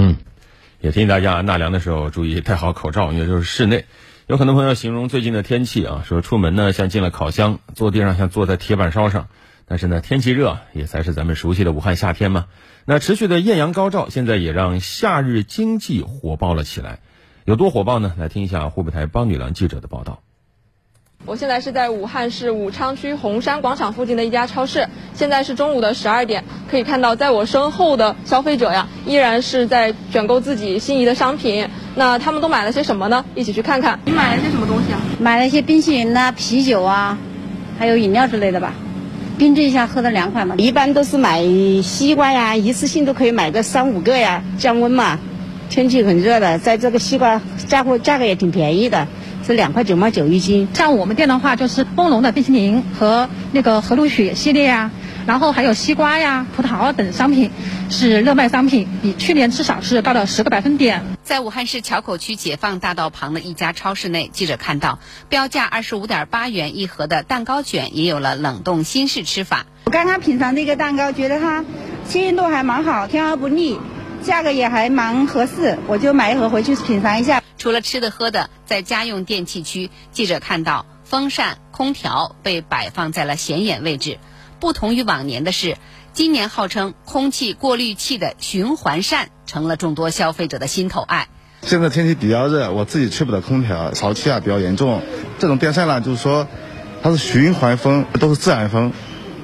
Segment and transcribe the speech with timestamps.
[0.00, 0.16] 嗯，
[0.80, 3.84] 也提醒大家纳凉的时候注意戴好口罩，因为就是室内。
[4.26, 9.28] 有很多朋友形容最近的天气啊，说出门呢像进了烤箱，坐地上像坐在铁板烧上。
[9.66, 12.46] 但是呢，天气热也才是咱们熟悉的武汉夏天嘛。
[12.86, 17.00] 那持续的艳阳高照，现在也让夏日经济火爆了起来。
[17.44, 18.14] 有多火爆呢？
[18.16, 20.22] 来听一下湖北台帮女郎记者的报道。
[21.26, 31.68] 我现在是在武汉市武昌区洪山广场附近的一家超市，现在是中午的十二点，可以看到在我身后的消费者呀，依然是在选购自己心仪的商品。
[31.94, 33.22] 那他们都买了些什么呢？
[33.34, 34.00] 一起去看看。
[34.06, 35.00] 你买了些什么东西啊？
[35.20, 37.18] 买了一些冰淇淋呐、啤酒啊，
[37.78, 38.72] 还有饮料之类的吧。
[39.36, 40.54] 冰镇一下，喝的凉快嘛。
[40.56, 41.42] 一般都是买
[41.82, 45.18] 西瓜呀，一次性都可以买个三五个呀，降温嘛。
[45.68, 49.06] 天气很热的，在这个西瓜价货价格也挺便宜的，
[49.50, 50.68] 是两块九毛九一斤。
[50.74, 54.92] 像我们店的话，就是丰隆的冰淇淋和那个和路雪系列呀，
[55.26, 57.50] 然后还有西瓜呀、葡萄等商品
[57.90, 61.02] 是热卖商品，比去年至少是高了十个百分点。
[61.24, 69.66] 在武汉市硚口区解放大道旁的一家超市内，记者看到标价二十五点八元一盒的蛋糕卷也有了冷冻新式吃法。
[69.86, 71.64] 我刚刚品尝这个蛋糕，觉得它
[72.04, 73.80] 新鲜艳度还蛮好，甜而不腻，
[74.22, 77.42] 价格也还蛮合适，我就买一盒回去品尝一下。
[77.60, 84.16] 除了吃的喝的，在家用电器区，记者看到风扇、空调被摆放在了显眼位置。
[84.60, 85.76] 不同于往年的是，
[86.14, 91.28] 今年号称空气过滤器的循环扇成了众多消费者的心头爱。
[91.60, 95.02] 现在天气比较热，我自己吹不了空调，潮气啊比较严重。
[95.38, 96.48] 这种电扇呢，就是说
[97.02, 98.90] 它是循环风，都是自然风，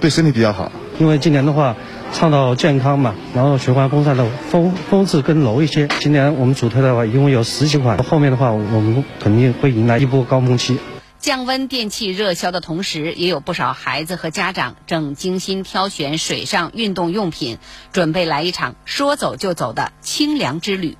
[0.00, 0.72] 对身体比较好。
[0.98, 1.76] 因为今年的话，
[2.16, 5.86] 倡导健康嘛，然后循环风扇的风风质更柔一些。
[6.00, 10.78] 今年我们主推的话，一共有十几款，后面的话我们肯定会迎来一波高峰期。
[11.18, 17.58] 降温电器热销的同时，也有不少孩子和家长正精心挑选水上运动用品，
[17.92, 20.96] 准备来一场说走就走的清凉之旅。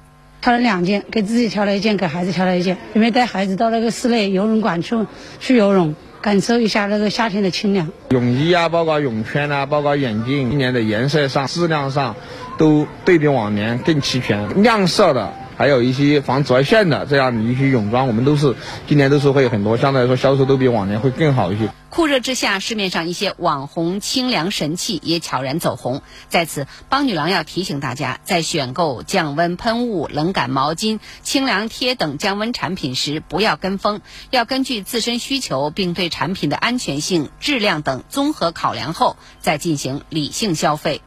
[0.47, 4.95] 挑了两件，给自己挑了一件，给孩子挑了一件，准备带孩子到那个室内游泳馆去
[5.41, 7.89] 去游泳，感受一下那个夏天的清凉。
[8.11, 12.15] 泳衣啊，包括泳圈啊，包括眼镜，今年的颜色上、质量上，
[12.59, 15.33] 都对比往年更齐全，亮色的。
[15.57, 18.55] 还有一些防紫外线的这样的一些泳装，我们都是
[18.87, 21.71] 今年都是会很多，相对来说销售都比往年会更好一些。
[21.89, 26.03] 酷热之下，市面上一些网红清凉神器也悄然走红。
[26.29, 41.01] 在此，帮女郎要提醒大家，在选购降温喷雾、冷感毛巾、清凉贴等降温产品时，不要跟风，要根据自身需求，并对产品的安全性、质量等综合考量后，再进行理性消费。